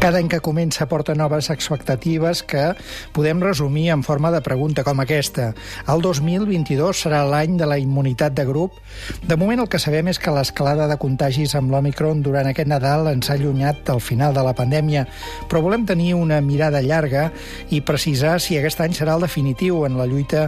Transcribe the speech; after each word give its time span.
Cada 0.00 0.16
any 0.16 0.30
que 0.32 0.38
comença 0.40 0.86
porta 0.88 1.12
noves 1.12 1.50
expectatives 1.52 2.40
que 2.48 2.70
podem 3.12 3.42
resumir 3.44 3.90
en 3.92 4.00
forma 4.00 4.30
de 4.32 4.40
pregunta 4.40 4.80
com 4.80 5.02
aquesta. 5.02 5.50
El 5.92 6.00
2022 6.00 7.02
serà 7.04 7.18
l'any 7.28 7.58
de 7.60 7.66
la 7.68 7.76
immunitat 7.76 8.32
de 8.32 8.46
grup. 8.48 8.78
De 9.20 9.36
moment 9.36 9.60
el 9.60 9.68
que 9.68 9.76
sabem 9.76 10.08
és 10.08 10.16
que 10.16 10.32
l'escalada 10.32 10.86
de 10.88 10.96
contagis 10.96 11.52
amb 11.58 11.68
l'Omicron 11.68 12.22
durant 12.24 12.48
aquest 12.48 12.70
Nadal 12.72 13.10
ens 13.12 13.28
ha 13.28 13.36
allunyat 13.36 13.82
del 13.90 14.00
final 14.00 14.32
de 14.32 14.46
la 14.46 14.54
pandèmia, 14.56 15.04
però 15.52 15.60
volem 15.66 15.84
tenir 15.84 16.14
una 16.16 16.40
mirada 16.40 16.80
llarga 16.80 17.26
i 17.68 17.82
precisar 17.84 18.38
si 18.40 18.56
aquest 18.56 18.80
any 18.80 18.96
serà 18.96 19.18
el 19.20 19.28
definitiu 19.28 19.84
en 19.84 20.00
la 20.00 20.08
lluita 20.08 20.46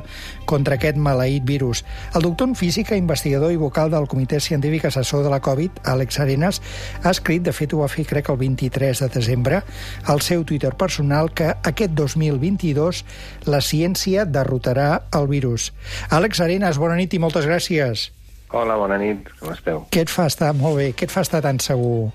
contra 0.49 0.81
aquest 0.81 0.97
maleït 0.97 1.45
virus. 1.45 1.85
El 2.17 2.25
doctor 2.25 2.49
en 2.49 2.57
física, 2.57 2.97
investigador 2.97 3.53
i 3.53 3.61
vocal 3.61 3.93
del 3.93 4.09
Comitè 4.09 4.41
Científic 4.41 4.89
Assessor 4.89 5.29
de 5.29 5.37
la 5.37 5.45
Covid, 5.45 5.85
Àlex 5.93 6.25
Arenas, 6.25 6.65
ha 7.05 7.13
escrit, 7.13 7.45
de 7.45 7.53
fet 7.53 7.77
ho 7.77 7.85
va 7.85 7.93
fer 7.93 8.09
crec 8.09 8.33
el 8.33 8.41
23 8.41 9.05
de 9.05 9.13
desembre, 9.13 9.42
desembre 9.43 9.63
al 10.07 10.21
seu 10.21 10.45
Twitter 10.45 10.75
personal 10.75 11.33
que 11.35 11.53
aquest 11.63 11.93
2022 11.95 13.05
la 13.47 13.61
ciència 13.61 14.25
derrotarà 14.25 15.09
el 15.13 15.29
virus. 15.29 15.73
Àlex 16.11 16.41
Arenas, 16.41 16.79
bona 16.79 16.97
nit 16.97 17.13
i 17.15 17.19
moltes 17.19 17.47
gràcies. 17.47 18.11
Hola, 18.53 18.77
bona 18.77 18.99
nit, 18.99 19.29
com 19.41 19.53
esteu? 19.53 19.87
Què 19.91 20.05
et 20.05 20.11
fa 20.11 20.27
estar 20.27 20.53
molt 20.55 20.77
bé? 20.79 20.93
Què 20.93 21.09
et 21.09 21.13
fa 21.13 21.23
estar 21.25 21.41
tan 21.43 21.59
segur? 21.59 22.13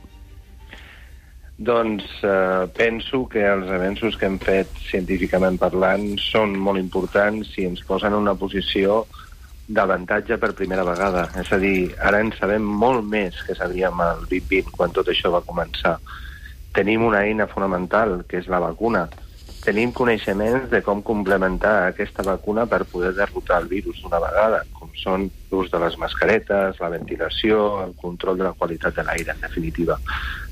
Doncs 1.58 2.06
eh, 2.22 2.68
penso 2.78 3.26
que 3.28 3.42
els 3.42 3.70
avenços 3.74 4.16
que 4.16 4.28
hem 4.28 4.38
fet 4.38 4.70
científicament 4.92 5.58
parlant 5.58 6.14
són 6.22 6.54
molt 6.54 6.78
importants 6.78 7.56
i 7.58 7.66
ens 7.66 7.82
posen 7.82 8.14
en 8.14 8.22
una 8.22 8.36
posició 8.38 9.08
d'avantatge 9.68 10.38
per 10.38 10.54
primera 10.54 10.86
vegada. 10.86 11.26
És 11.42 11.50
a 11.52 11.58
dir, 11.58 11.90
ara 11.98 12.22
en 12.22 12.30
sabem 12.38 12.62
molt 12.62 13.04
més 13.10 13.42
que 13.44 13.58
sabíem 13.58 14.06
el 14.06 14.22
2020 14.30 14.78
quan 14.78 14.94
tot 14.94 15.10
això 15.10 15.34
va 15.34 15.44
començar 15.50 15.98
tenim 16.74 17.06
una 17.08 17.24
eina 17.26 17.48
fonamental, 17.48 18.24
que 18.28 18.42
és 18.42 18.50
la 18.52 18.60
vacuna. 18.64 19.08
Tenim 19.64 19.92
coneixements 19.92 20.70
de 20.72 20.80
com 20.86 21.02
complementar 21.04 21.90
aquesta 21.90 22.24
vacuna 22.24 22.66
per 22.70 22.86
poder 22.88 23.14
derrotar 23.18 23.62
el 23.64 23.68
virus 23.68 24.00
d'una 24.04 24.22
vegada, 24.24 24.62
com 24.78 24.92
són 24.96 25.28
l'ús 25.52 25.72
de 25.74 25.82
les 25.84 25.98
mascaretes, 26.00 26.80
la 26.80 26.92
ventilació, 26.94 27.84
el 27.84 27.96
control 28.00 28.38
de 28.40 28.48
la 28.48 28.56
qualitat 28.56 28.96
de 28.96 29.04
l'aire, 29.08 29.36
en 29.36 29.44
definitiva. 29.44 30.00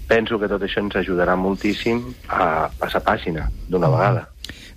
Penso 0.08 0.38
que 0.38 0.50
tot 0.52 0.62
això 0.62 0.84
ens 0.84 0.98
ajudarà 1.00 1.38
moltíssim 1.40 2.02
a 2.30 2.70
passar 2.80 3.02
pàgina 3.06 3.48
d'una 3.70 3.90
vegada. 3.90 4.28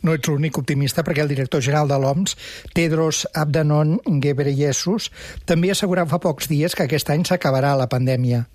No 0.02 0.14
ets 0.14 0.30
l'únic 0.30 0.58
optimista 0.60 1.02
perquè 1.04 1.24
el 1.24 1.32
director 1.32 1.62
general 1.64 1.90
de 1.90 1.98
l'OMS, 1.98 2.36
Tedros 2.74 3.24
Adhanom 3.34 3.98
Ghebreyesus, 4.22 5.10
també 5.44 5.72
assegurava 5.74 6.14
fa 6.14 6.22
pocs 6.22 6.48
dies 6.48 6.78
que 6.78 6.86
aquest 6.86 7.10
any 7.10 7.26
s'acabarà 7.26 7.74
la 7.76 7.90
pandèmia. 7.90 8.46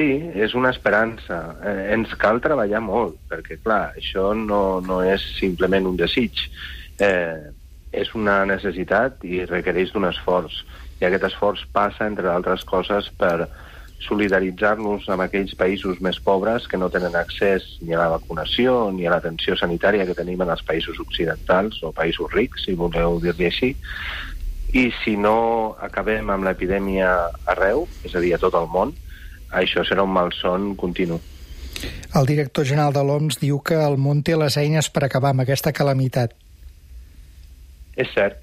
Sí, 0.00 0.14
és 0.32 0.54
una 0.56 0.70
esperança. 0.72 1.36
Eh, 1.60 1.90
ens 1.92 2.14
cal 2.16 2.38
treballar 2.40 2.78
molt, 2.80 3.18
perquè, 3.28 3.58
clar, 3.60 3.90
això 4.00 4.30
no, 4.32 4.80
no 4.80 5.02
és 5.04 5.20
simplement 5.36 5.90
un 5.90 5.98
desig. 6.00 6.46
Eh, 7.04 7.50
és 7.92 8.12
una 8.16 8.38
necessitat 8.48 9.26
i 9.28 9.42
requereix 9.44 9.92
d'un 9.92 10.06
esforç. 10.08 10.62
I 11.02 11.04
aquest 11.04 11.26
esforç 11.28 11.66
passa, 11.74 12.06
entre 12.08 12.30
altres 12.32 12.64
coses, 12.64 13.10
per 13.20 13.50
solidaritzar-nos 14.06 15.04
amb 15.12 15.26
aquells 15.26 15.52
països 15.60 16.00
més 16.00 16.16
pobres 16.24 16.64
que 16.70 16.80
no 16.80 16.88
tenen 16.88 17.20
accés 17.20 17.68
ni 17.84 17.92
a 17.92 18.00
la 18.00 18.08
vacunació 18.14 18.88
ni 18.96 19.04
a 19.04 19.12
l'atenció 19.12 19.58
sanitària 19.60 20.08
que 20.08 20.16
tenim 20.16 20.40
en 20.40 20.54
els 20.56 20.64
països 20.64 20.96
occidentals 21.04 21.82
o 21.84 21.92
països 21.92 22.32
rics, 22.32 22.64
si 22.64 22.78
voleu 22.80 23.20
dir-li 23.20 23.50
així. 23.52 23.74
I 24.72 24.88
si 25.02 25.18
no 25.20 25.76
acabem 25.84 26.32
amb 26.32 26.48
l'epidèmia 26.48 27.12
arreu, 27.52 27.84
és 28.08 28.16
a 28.16 28.24
dir, 28.24 28.32
a 28.32 28.40
tot 28.40 28.56
el 28.56 28.72
món, 28.72 28.96
això 29.50 29.84
serà 29.86 30.04
un 30.06 30.12
malson 30.14 30.74
continu. 30.78 31.18
El 32.14 32.26
director 32.26 32.66
general 32.66 32.92
de 32.94 33.02
l'OMS 33.06 33.38
diu 33.40 33.60
que 33.64 33.78
el 33.78 33.96
món 33.98 34.22
té 34.26 34.36
les 34.36 34.56
eines 34.60 34.90
per 34.90 35.04
acabar 35.06 35.32
amb 35.32 35.44
aquesta 35.44 35.72
calamitat. 35.72 36.34
És 37.96 38.10
cert, 38.14 38.42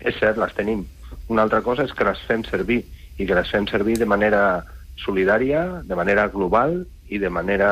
és 0.00 0.16
cert, 0.18 0.38
les 0.38 0.54
tenim. 0.56 0.84
Una 1.28 1.44
altra 1.46 1.60
cosa 1.62 1.84
és 1.84 1.94
que 1.94 2.06
les 2.06 2.20
fem 2.28 2.44
servir, 2.48 2.82
i 3.18 3.26
que 3.26 3.34
les 3.34 3.50
fem 3.50 3.66
servir 3.66 3.98
de 3.98 4.06
manera 4.06 4.64
solidària, 5.02 5.82
de 5.86 5.98
manera 5.98 6.28
global 6.32 6.84
i 7.08 7.18
de 7.18 7.30
manera 7.30 7.70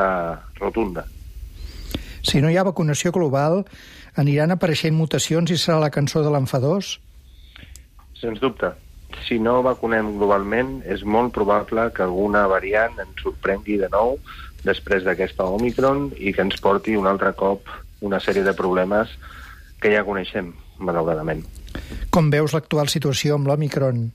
rotunda. 0.61 1.07
Si 2.27 2.43
no 2.43 2.51
hi 2.51 2.57
ha 2.59 2.67
vacunació 2.67 3.13
global, 3.15 3.63
aniran 4.19 4.55
apareixent 4.55 4.97
mutacions 4.97 5.51
i 5.51 5.59
serà 5.61 5.79
la 5.83 5.93
cançó 5.95 6.25
de 6.27 6.33
l'enfadós? 6.35 6.97
Sens 8.19 8.43
dubte 8.43 8.73
si 9.25 9.38
no 9.43 9.62
vacunem 9.65 10.12
globalment, 10.19 10.81
és 10.84 11.03
molt 11.04 11.32
probable 11.34 11.88
que 11.97 12.04
alguna 12.04 12.44
variant 12.50 12.99
ens 13.03 13.22
sorprengui 13.22 13.78
de 13.81 13.88
nou 13.93 14.19
després 14.66 15.06
d'aquesta 15.06 15.47
Omicron 15.56 16.10
i 16.19 16.34
que 16.34 16.44
ens 16.44 16.60
porti 16.60 16.97
un 16.99 17.06
altre 17.06 17.32
cop 17.38 17.71
una 18.00 18.21
sèrie 18.21 18.44
de 18.44 18.54
problemes 18.54 19.12
que 19.81 19.93
ja 19.93 20.04
coneixem, 20.04 20.53
malauradament. 20.78 21.44
Com 22.10 22.31
veus 22.32 22.54
l'actual 22.56 22.88
situació 22.93 23.37
amb 23.37 23.49
l'Omicron? 23.49 24.06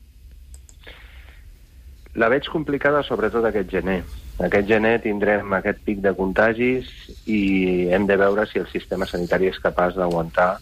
La 2.19 2.27
veig 2.31 2.47
complicada 2.51 3.03
sobretot 3.07 3.45
aquest 3.47 3.71
gener. 3.71 4.01
Aquest 4.43 4.67
gener 4.67 4.97
tindrem 5.03 5.53
aquest 5.53 5.79
pic 5.85 6.01
de 6.03 6.11
contagis 6.17 6.89
i 7.29 7.87
hem 7.93 8.07
de 8.09 8.17
veure 8.19 8.47
si 8.49 8.59
el 8.59 8.67
sistema 8.71 9.07
sanitari 9.07 9.51
és 9.51 9.59
capaç 9.63 9.95
d'aguantar 9.99 10.55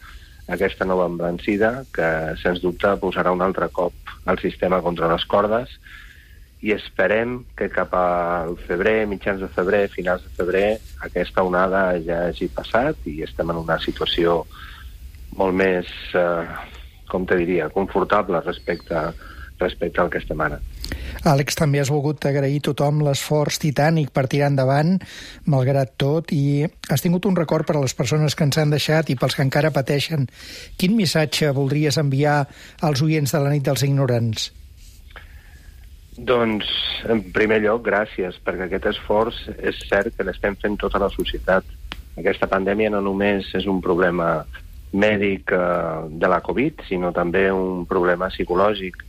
aquesta 0.49 0.85
nova 0.85 1.07
emblancida 1.09 1.85
que, 1.93 2.07
sens 2.41 2.61
dubte, 2.63 2.91
posarà 3.01 3.33
un 3.35 3.43
altre 3.45 3.69
cop 3.73 3.93
el 4.29 4.39
sistema 4.41 4.81
contra 4.85 5.09
les 5.11 5.25
cordes 5.29 5.75
i 6.61 6.73
esperem 6.75 7.37
que 7.55 7.69
cap 7.71 7.93
al 7.95 8.57
febrer, 8.67 9.05
mitjans 9.07 9.39
de 9.39 9.47
febrer, 9.53 9.85
finals 9.93 10.25
de 10.25 10.33
febrer, 10.35 10.67
aquesta 11.05 11.45
onada 11.47 11.83
ja 12.03 12.25
hagi 12.27 12.49
passat 12.51 13.07
i 13.07 13.21
estem 13.23 13.53
en 13.53 13.61
una 13.61 13.79
situació 13.79 14.41
molt 15.39 15.55
més, 15.55 15.87
eh, 16.17 16.43
com 17.07 17.25
te 17.25 17.37
diria, 17.39 17.69
confortable 17.69 18.41
respecte, 18.43 19.05
respecte 19.59 20.01
al 20.01 20.09
que 20.09 20.19
estem 20.19 20.41
ara. 20.41 20.59
Àlex, 21.27 21.57
també 21.59 21.81
has 21.81 21.89
volgut 21.91 22.23
agrair 22.29 22.61
a 22.61 22.65
tothom 22.69 23.01
l'esforç 23.03 23.57
titànic 23.59 24.13
per 24.15 24.27
tirar 24.31 24.47
endavant, 24.53 24.93
malgrat 25.51 25.97
tot, 25.99 26.31
i 26.31 26.63
has 26.89 27.03
tingut 27.03 27.27
un 27.27 27.35
record 27.35 27.67
per 27.67 27.75
a 27.75 27.81
les 27.83 27.95
persones 27.97 28.35
que 28.35 28.47
ens 28.47 28.59
han 28.61 28.71
deixat 28.71 29.09
i 29.11 29.17
pels 29.19 29.35
que 29.35 29.43
encara 29.43 29.73
pateixen. 29.75 30.29
Quin 30.79 30.95
missatge 30.95 31.51
voldries 31.55 31.99
enviar 31.99 32.45
als 32.81 33.03
oients 33.03 33.35
de 33.35 33.43
la 33.43 33.51
nit 33.51 33.65
dels 33.67 33.83
ignorants? 33.83 34.49
Doncs, 36.19 36.71
en 37.11 37.21
primer 37.35 37.61
lloc, 37.63 37.83
gràcies, 37.85 38.39
perquè 38.43 38.67
aquest 38.67 38.89
esforç 38.93 39.43
és 39.57 39.77
cert 39.91 40.15
que 40.15 40.27
l'estem 40.27 40.55
fent 40.59 40.79
tota 40.79 40.99
la 40.99 41.11
societat. 41.11 41.67
Aquesta 42.19 42.47
pandèmia 42.51 42.91
no 42.91 43.03
només 43.03 43.47
és 43.55 43.67
un 43.67 43.79
problema 43.83 44.41
mèdic 44.91 45.51
eh, 45.53 45.61
de 46.09 46.31
la 46.31 46.41
Covid, 46.43 46.83
sinó 46.87 47.11
també 47.15 47.45
un 47.53 47.85
problema 47.87 48.31
psicològic 48.31 49.08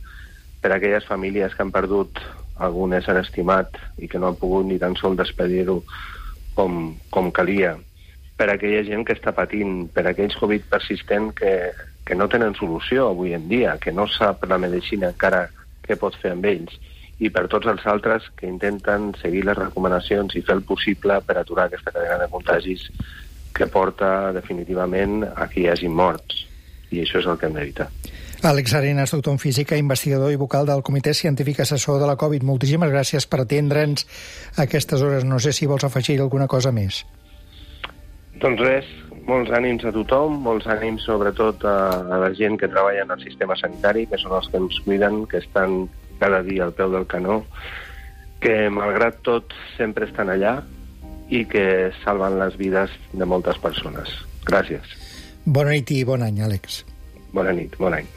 per 0.61 0.71
a 0.71 0.77
aquelles 0.77 1.07
famílies 1.09 1.55
que 1.55 1.65
han 1.65 1.73
perdut 1.73 2.21
algun 2.61 2.93
ésser 2.93 3.17
estimat 3.19 3.77
i 3.97 4.07
que 4.07 4.19
no 4.21 4.29
han 4.29 4.37
pogut 4.39 4.67
ni 4.67 4.77
tan 4.79 4.95
sol 4.99 5.17
despedir-ho 5.17 5.81
com, 6.55 6.93
com 7.09 7.31
calia, 7.33 7.75
per 8.37 8.49
a 8.49 8.57
aquella 8.57 8.83
gent 8.85 9.05
que 9.07 9.15
està 9.17 9.33
patint, 9.37 9.87
per 9.93 10.05
a 10.05 10.11
aquells 10.13 10.37
Covid 10.39 10.67
persistent 10.69 11.31
que, 11.37 11.51
que 12.05 12.17
no 12.17 12.29
tenen 12.29 12.55
solució 12.57 13.09
avui 13.09 13.35
en 13.37 13.47
dia, 13.49 13.77
que 13.81 13.93
no 13.93 14.07
sap 14.09 14.45
la 14.49 14.61
medicina 14.61 15.11
encara 15.13 15.47
què 15.85 15.97
pot 15.97 16.17
fer 16.21 16.35
amb 16.35 16.47
ells, 16.49 16.77
i 17.21 17.29
per 17.29 17.45
tots 17.49 17.69
els 17.69 17.83
altres 17.85 18.25
que 18.37 18.49
intenten 18.49 19.11
seguir 19.21 19.43
les 19.45 19.57
recomanacions 19.57 20.33
i 20.35 20.41
fer 20.41 20.57
el 20.57 20.63
possible 20.65 21.19
per 21.25 21.37
aturar 21.37 21.67
aquesta 21.69 21.93
cadena 21.93 22.17
de 22.23 22.29
contagis 22.33 22.87
que 23.53 23.67
porta 23.69 24.31
definitivament 24.33 25.21
a 25.29 25.45
que 25.51 25.61
hi 25.61 25.67
hagi 25.69 25.91
morts. 25.91 26.47
I 26.91 27.03
això 27.03 27.21
és 27.21 27.29
el 27.29 27.37
que 27.37 27.47
hem 27.47 27.59
d'evitar. 27.59 27.91
Àlex 28.41 28.73
Arenas, 28.73 29.11
doctor 29.13 29.35
en 29.35 29.39
física, 29.39 29.77
investigador 29.77 30.31
i 30.33 30.37
vocal 30.39 30.65
del 30.65 30.81
Comitè 30.81 31.13
Científic 31.13 31.59
Assessor 31.61 31.99
de 32.01 32.07
la 32.09 32.15
Covid. 32.17 32.41
Moltíssimes 32.41 32.89
gràcies 32.89 33.27
per 33.29 33.43
atendre'ns 33.43 34.07
a 34.55 34.63
aquestes 34.63 35.03
hores. 35.05 35.27
No 35.29 35.37
sé 35.37 35.51
si 35.53 35.67
vols 35.69 35.83
afegir 35.85 36.15
alguna 36.17 36.47
cosa 36.49 36.71
més. 36.73 37.03
Doncs 38.41 38.63
res, 38.65 38.87
molts 39.27 39.53
ànims 39.53 39.85
a 39.85 39.91
tothom, 39.93 40.39
molts 40.41 40.65
ànims 40.65 41.05
sobretot 41.05 41.61
a, 41.69 41.75
a 42.01 42.17
la 42.23 42.31
gent 42.33 42.57
que 42.57 42.69
treballa 42.71 43.03
en 43.05 43.13
el 43.13 43.21
sistema 43.21 43.53
sanitari, 43.59 44.07
que 44.09 44.17
són 44.17 44.33
els 44.39 44.49
que 44.49 44.57
ens 44.57 44.79
cuiden, 44.87 45.19
que 45.29 45.37
estan 45.43 45.83
cada 46.17 46.41
dia 46.47 46.65
al 46.65 46.73
peu 46.73 46.89
del 46.89 47.05
canó, 47.05 47.43
que 48.41 48.55
malgrat 48.73 49.19
tot 49.27 49.53
sempre 49.75 50.07
estan 50.09 50.33
allà 50.33 50.55
i 51.29 51.43
que 51.45 51.91
salven 52.01 52.39
les 52.41 52.57
vides 52.57 52.97
de 53.13 53.29
moltes 53.29 53.61
persones. 53.61 54.17
Gràcies. 54.49 54.97
Bona 55.45 55.77
nit 55.77 55.93
i 55.93 56.01
bon 56.09 56.25
any, 56.25 56.41
Àlex. 56.41 56.81
Bona 57.37 57.53
nit, 57.53 57.77
bon 57.77 57.93
any. 57.93 58.09